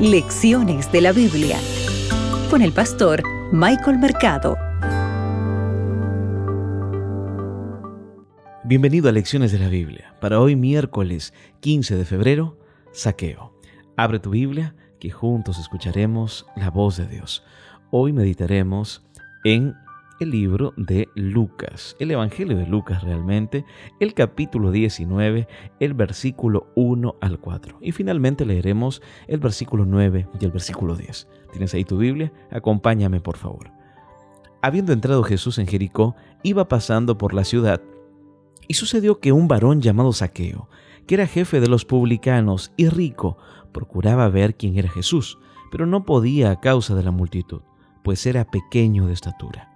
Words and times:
Lecciones 0.00 0.92
de 0.92 1.00
la 1.00 1.12
Biblia 1.12 1.58
con 2.50 2.60
el 2.60 2.70
pastor 2.72 3.22
Michael 3.50 3.96
Mercado. 3.98 4.58
Bienvenido 8.64 9.08
a 9.08 9.12
Lecciones 9.12 9.52
de 9.52 9.58
la 9.58 9.70
Biblia. 9.70 10.14
Para 10.20 10.38
hoy 10.38 10.54
miércoles 10.54 11.32
15 11.60 11.96
de 11.96 12.04
febrero, 12.04 12.58
saqueo. 12.92 13.58
Abre 13.96 14.18
tu 14.18 14.28
Biblia 14.28 14.76
que 15.00 15.10
juntos 15.10 15.58
escucharemos 15.58 16.44
la 16.56 16.68
voz 16.68 16.98
de 16.98 17.06
Dios. 17.06 17.42
Hoy 17.90 18.12
meditaremos 18.12 19.02
en 19.44 19.76
el 20.20 20.30
libro 20.30 20.72
de 20.76 21.08
Lucas, 21.14 21.96
el 21.98 22.10
Evangelio 22.10 22.56
de 22.56 22.66
Lucas 22.66 23.02
realmente, 23.02 23.64
el 24.00 24.14
capítulo 24.14 24.70
19, 24.70 25.46
el 25.80 25.94
versículo 25.94 26.68
1 26.74 27.16
al 27.20 27.38
4. 27.38 27.78
Y 27.80 27.92
finalmente 27.92 28.46
leeremos 28.46 29.02
el 29.26 29.40
versículo 29.40 29.84
9 29.84 30.28
y 30.40 30.44
el 30.44 30.50
versículo 30.50 30.96
10. 30.96 31.28
¿Tienes 31.52 31.74
ahí 31.74 31.84
tu 31.84 31.98
Biblia? 31.98 32.32
Acompáñame 32.50 33.20
por 33.20 33.36
favor. 33.36 33.70
Habiendo 34.62 34.92
entrado 34.92 35.22
Jesús 35.22 35.58
en 35.58 35.66
Jericó, 35.66 36.16
iba 36.42 36.68
pasando 36.68 37.18
por 37.18 37.34
la 37.34 37.44
ciudad, 37.44 37.80
y 38.68 38.74
sucedió 38.74 39.20
que 39.20 39.32
un 39.32 39.46
varón 39.46 39.80
llamado 39.80 40.12
Saqueo, 40.12 40.68
que 41.06 41.14
era 41.14 41.26
jefe 41.26 41.60
de 41.60 41.68
los 41.68 41.84
publicanos 41.84 42.72
y 42.76 42.88
rico, 42.88 43.38
procuraba 43.72 44.28
ver 44.28 44.56
quién 44.56 44.76
era 44.76 44.88
Jesús, 44.88 45.38
pero 45.70 45.86
no 45.86 46.04
podía 46.04 46.50
a 46.50 46.60
causa 46.60 46.94
de 46.94 47.04
la 47.04 47.12
multitud, 47.12 47.62
pues 48.02 48.26
era 48.26 48.50
pequeño 48.50 49.06
de 49.06 49.12
estatura. 49.12 49.75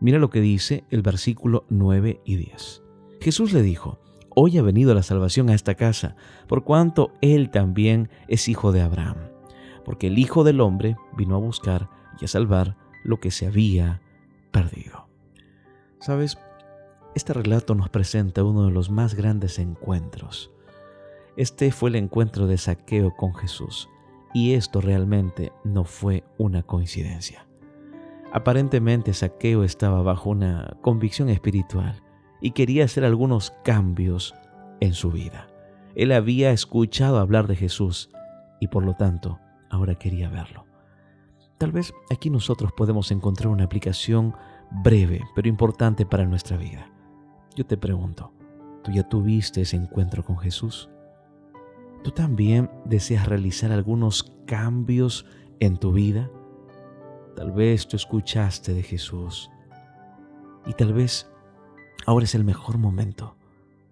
Mira 0.00 0.18
lo 0.18 0.30
que 0.30 0.40
dice 0.40 0.84
el 0.90 1.02
versículo 1.02 1.64
9 1.68 2.20
y 2.24 2.36
10. 2.36 2.82
Jesús 3.20 3.52
le 3.52 3.62
dijo, 3.62 3.98
Hoy 4.34 4.56
ha 4.58 4.62
venido 4.62 4.94
la 4.94 5.02
salvación 5.02 5.50
a 5.50 5.54
esta 5.54 5.74
casa, 5.74 6.16
por 6.46 6.64
cuanto 6.64 7.12
él 7.20 7.50
también 7.50 8.08
es 8.28 8.48
hijo 8.48 8.72
de 8.72 8.80
Abraham, 8.80 9.16
porque 9.84 10.06
el 10.06 10.18
Hijo 10.18 10.44
del 10.44 10.60
Hombre 10.60 10.96
vino 11.16 11.34
a 11.34 11.38
buscar 11.38 11.90
y 12.20 12.24
a 12.24 12.28
salvar 12.28 12.76
lo 13.04 13.18
que 13.18 13.30
se 13.30 13.46
había 13.46 14.00
perdido. 14.52 15.08
Sabes, 15.98 16.38
este 17.14 17.34
relato 17.34 17.74
nos 17.74 17.90
presenta 17.90 18.44
uno 18.44 18.64
de 18.64 18.72
los 18.72 18.88
más 18.88 19.14
grandes 19.14 19.58
encuentros. 19.58 20.52
Este 21.36 21.72
fue 21.72 21.90
el 21.90 21.96
encuentro 21.96 22.46
de 22.46 22.56
Saqueo 22.56 23.14
con 23.16 23.34
Jesús, 23.34 23.88
y 24.32 24.54
esto 24.54 24.80
realmente 24.80 25.52
no 25.64 25.84
fue 25.84 26.24
una 26.38 26.62
coincidencia. 26.62 27.49
Aparentemente 28.32 29.12
Saqueo 29.12 29.64
estaba 29.64 30.02
bajo 30.02 30.30
una 30.30 30.76
convicción 30.82 31.28
espiritual 31.28 32.00
y 32.40 32.52
quería 32.52 32.84
hacer 32.84 33.04
algunos 33.04 33.52
cambios 33.64 34.34
en 34.80 34.94
su 34.94 35.10
vida. 35.10 35.48
Él 35.96 36.12
había 36.12 36.52
escuchado 36.52 37.18
hablar 37.18 37.48
de 37.48 37.56
Jesús 37.56 38.10
y 38.60 38.68
por 38.68 38.84
lo 38.84 38.94
tanto 38.94 39.40
ahora 39.68 39.96
quería 39.96 40.28
verlo. 40.28 40.64
Tal 41.58 41.72
vez 41.72 41.92
aquí 42.10 42.30
nosotros 42.30 42.72
podemos 42.72 43.10
encontrar 43.10 43.48
una 43.48 43.64
aplicación 43.64 44.34
breve 44.70 45.22
pero 45.34 45.48
importante 45.48 46.06
para 46.06 46.24
nuestra 46.24 46.56
vida. 46.56 46.88
Yo 47.56 47.66
te 47.66 47.76
pregunto, 47.76 48.32
¿tú 48.84 48.92
ya 48.92 49.08
tuviste 49.08 49.62
ese 49.62 49.76
encuentro 49.76 50.24
con 50.24 50.38
Jesús? 50.38 50.88
¿Tú 52.04 52.12
también 52.12 52.70
deseas 52.84 53.26
realizar 53.26 53.72
algunos 53.72 54.32
cambios 54.46 55.26
en 55.58 55.76
tu 55.76 55.92
vida? 55.92 56.30
Tal 57.36 57.52
vez 57.52 57.86
tú 57.86 57.96
escuchaste 57.96 58.74
de 58.74 58.82
Jesús 58.82 59.50
y 60.66 60.74
tal 60.74 60.92
vez 60.92 61.30
ahora 62.06 62.24
es 62.24 62.34
el 62.34 62.44
mejor 62.44 62.78
momento 62.78 63.36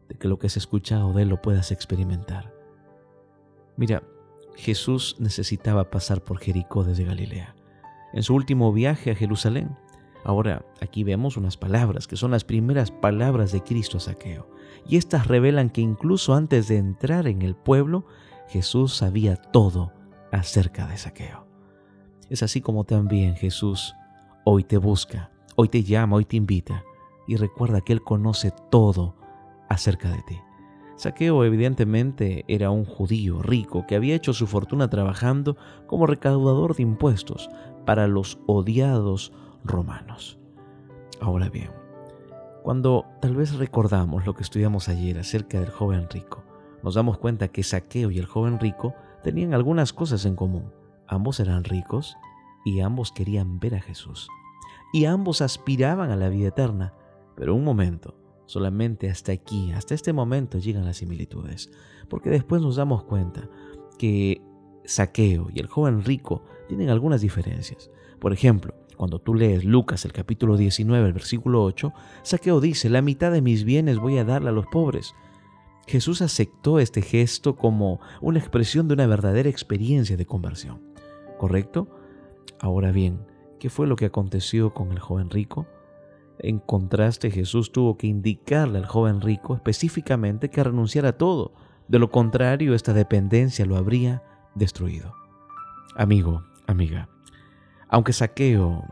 de 0.09 0.17
que 0.17 0.29
lo 0.29 0.39
que 0.39 0.49
has 0.49 0.57
escuchado 0.57 1.13
de 1.13 1.23
Él 1.23 1.29
lo 1.29 1.41
puedas 1.41 1.73
experimentar. 1.73 2.53
Mira, 3.77 4.03
Jesús 4.57 5.17
necesitaba 5.19 5.91
pasar 5.91 6.23
por 6.25 6.39
Jericó 6.39 6.85
desde 6.85 7.05
Galilea. 7.05 7.55
En 8.13 8.23
su 8.23 8.35
último 8.35 8.73
viaje 8.73 9.11
a 9.11 9.15
Jerusalén, 9.15 9.77
Ahora, 10.29 10.63
aquí 10.83 11.05
vemos 11.05 11.39
unas 11.39 11.57
palabras 11.57 12.07
que 12.07 12.17
son 12.17 12.33
las 12.33 12.45
primeras 12.45 12.91
palabras 12.91 13.51
de 13.51 13.63
Cristo 13.63 13.97
a 13.97 14.01
Saqueo. 14.01 14.47
Y 14.87 14.99
estas 14.99 15.27
revelan 15.27 15.71
que 15.71 15.81
incluso 15.81 16.35
antes 16.35 16.69
de 16.69 16.77
entrar 16.77 17.27
en 17.29 17.41
el 17.41 17.55
pueblo, 17.55 18.05
Jesús 18.49 18.95
sabía 18.95 19.37
todo 19.37 19.95
acerca 20.31 20.87
de 20.87 20.99
Saqueo. 20.99 21.48
Es 22.31 22.43
así 22.43 22.61
como 22.61 22.85
también 22.85 23.37
Jesús 23.37 23.95
hoy 24.45 24.63
te 24.63 24.77
busca, 24.77 25.31
hoy 25.57 25.69
te 25.69 25.83
llama, 25.83 26.17
hoy 26.17 26.27
te 26.27 26.37
invita 26.37 26.85
y 27.27 27.37
recuerda 27.37 27.81
que 27.81 27.95
Él 27.95 28.03
conoce 28.03 28.53
todo 28.71 29.15
acerca 29.69 30.11
de 30.11 30.23
ti. 30.23 30.39
Saqueo 30.97 31.45
evidentemente 31.45 32.45
era 32.49 32.71
un 32.71 32.85
judío 32.85 33.41
rico 33.41 33.87
que 33.87 33.95
había 33.95 34.15
hecho 34.15 34.33
su 34.35 34.47
fortuna 34.47 34.91
trabajando 34.91 35.57
como 35.87 36.07
recaudador 36.07 36.75
de 36.77 36.83
impuestos 36.83 37.49
para 37.87 38.09
los 38.09 38.39
odiados 38.47 39.33
romanos. 39.65 40.39
Ahora 41.21 41.49
bien, 41.49 41.71
cuando 42.63 43.07
tal 43.23 43.37
vez 43.37 43.55
recordamos 43.55 44.27
lo 44.27 44.35
que 44.35 44.43
estudiamos 44.43 44.89
ayer 44.89 45.19
acerca 45.19 45.61
del 45.61 45.71
joven 45.71 46.09
rico, 46.11 46.45
nos 46.83 46.95
damos 46.95 47.17
cuenta 47.17 47.49
que 47.49 47.63
Saqueo 47.63 48.11
y 48.11 48.19
el 48.19 48.27
joven 48.27 48.61
rico 48.61 48.95
tenían 49.23 49.55
algunas 49.55 49.93
cosas 49.93 50.27
en 50.27 50.37
común. 50.37 50.78
Ambos 51.09 51.41
eran 51.41 51.65
ricos 51.65 52.17
y 52.65 52.81
ambos 52.81 53.13
querían 53.13 53.59
ver 53.59 53.75
a 53.75 53.81
Jesús. 53.81 54.29
Y 54.93 55.07
ambos 55.07 55.41
aspiraban 55.43 56.11
a 56.11 56.17
la 56.17 56.29
vida 56.29 56.49
eterna. 56.49 56.95
Pero 57.35 57.55
un 57.55 57.65
momento, 57.65 58.15
solamente 58.47 59.11
hasta 59.11 59.33
aquí, 59.33 59.73
hasta 59.73 59.95
este 59.95 60.13
momento 60.13 60.59
llegan 60.59 60.85
las 60.85 60.99
similitudes. 60.99 61.71
Porque 62.09 62.31
después 62.31 62.63
nos 62.63 62.77
damos 62.77 63.05
cuenta 63.05 63.49
que 63.99 64.43
Saqueo 64.85 65.49
y 65.53 65.61
el 65.61 65.67
joven 65.67 66.05
rico 66.05 66.45
tienen 66.69 66.91
algunas 66.91 67.21
diferencias. 67.21 67.91
Por 68.19 68.33
ejemplo, 68.33 68.75
cuando 68.97 69.21
tú 69.21 69.35
lees 69.35 69.65
Lucas 69.65 70.05
el 70.05 70.13
capítulo 70.13 70.57
19, 70.57 71.07
el 71.07 71.13
versículo 71.13 71.63
8, 71.63 71.93
Saqueo 72.23 72.61
dice, 72.61 72.91
la 72.91 73.03
mitad 73.03 73.31
de 73.31 73.43
mis 73.43 73.65
bienes 73.65 73.99
voy 73.99 74.19
a 74.19 74.25
darle 74.25 74.49
a 74.49 74.53
los 74.53 74.67
pobres. 74.67 75.15
Jesús 75.87 76.21
aceptó 76.21 76.81
este 76.81 77.01
gesto 77.01 77.57
como 77.57 78.01
una 78.21 78.39
expresión 78.39 78.89
de 78.89 78.95
una 78.95 79.07
verdadera 79.07 79.49
experiencia 79.49 80.17
de 80.17 80.27
conversión. 80.27 80.88
¿Correcto? 81.39 81.89
Ahora 82.61 82.93
bien, 82.93 83.21
¿qué 83.59 83.71
fue 83.71 83.87
lo 83.87 83.97
que 83.97 84.07
aconteció 84.07 84.75
con 84.75 84.93
el 84.93 84.99
joven 84.99 85.31
rico? 85.31 85.67
En 86.39 86.59
contraste, 86.59 87.31
Jesús 87.31 87.73
tuvo 87.73 87.97
que 87.97 88.07
indicarle 88.07 88.79
al 88.79 88.87
joven 88.87 89.21
rico 89.21 89.55
específicamente 89.55 90.51
que 90.51 90.63
renunciara 90.63 91.11
a 91.11 91.19
todo. 91.19 91.53
De 91.89 91.99
lo 91.99 92.11
contrario, 92.11 92.75
esta 92.75 92.93
dependencia 92.93 93.65
lo 93.65 93.77
habría 93.77 94.23
destruido. 94.55 95.15
Amigo, 95.97 96.45
amiga, 96.67 97.09
aunque 97.89 98.13
Saqueo, 98.13 98.85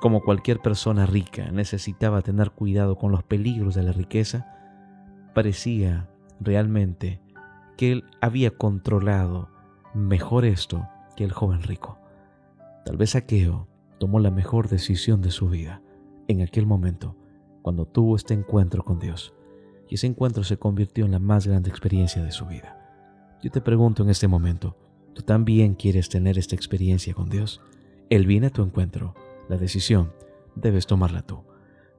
como 0.00 0.20
cualquier 0.20 0.60
persona 0.60 1.06
rica, 1.06 1.50
necesitaba 1.50 2.22
tener 2.22 2.50
cuidado 2.50 2.96
con 2.96 3.10
los 3.10 3.22
peligros 3.22 3.74
de 3.74 3.82
la 3.82 3.92
riqueza, 3.92 4.46
parecía 5.34 6.08
realmente 6.40 7.20
que 7.76 7.92
él 7.92 8.04
había 8.20 8.50
controlado 8.50 9.48
mejor 9.94 10.44
esto 10.44 10.86
que 11.16 11.24
el 11.24 11.32
joven 11.32 11.62
rico. 11.62 11.98
Tal 12.84 12.96
vez 12.96 13.10
Saqueo 13.10 13.68
tomó 13.98 14.18
la 14.18 14.30
mejor 14.30 14.68
decisión 14.68 15.22
de 15.22 15.30
su 15.30 15.48
vida 15.48 15.82
en 16.28 16.42
aquel 16.42 16.66
momento, 16.66 17.16
cuando 17.62 17.86
tuvo 17.86 18.16
este 18.16 18.34
encuentro 18.34 18.82
con 18.82 18.98
Dios. 18.98 19.34
Y 19.88 19.96
ese 19.96 20.06
encuentro 20.06 20.42
se 20.44 20.56
convirtió 20.56 21.04
en 21.04 21.12
la 21.12 21.18
más 21.18 21.46
grande 21.46 21.70
experiencia 21.70 22.22
de 22.22 22.32
su 22.32 22.46
vida. 22.46 22.78
Yo 23.42 23.50
te 23.50 23.60
pregunto 23.60 24.02
en 24.02 24.10
este 24.10 24.28
momento, 24.28 24.76
¿tú 25.14 25.22
también 25.22 25.74
quieres 25.74 26.08
tener 26.08 26.38
esta 26.38 26.54
experiencia 26.54 27.14
con 27.14 27.28
Dios? 27.28 27.60
Él 28.08 28.26
viene 28.26 28.48
a 28.48 28.50
tu 28.50 28.62
encuentro. 28.62 29.14
La 29.48 29.56
decisión 29.56 30.12
debes 30.54 30.86
tomarla 30.86 31.22
tú. 31.22 31.44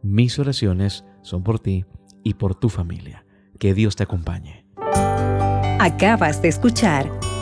Mis 0.02 0.38
oraciones 0.40 1.06
son 1.22 1.44
por 1.44 1.60
ti 1.60 1.86
y 2.24 2.34
por 2.36 2.56
tu 2.56 2.70
familia. 2.70 3.26
Que 3.60 3.74
Dios 3.74 3.96
te 3.96 4.04
acompañe. 4.04 4.66
Acabas 5.80 6.42
de 6.42 6.48
escuchar 6.48 7.12